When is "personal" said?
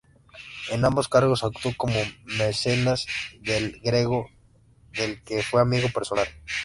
5.89-6.27